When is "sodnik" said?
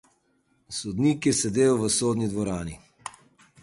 0.77-1.29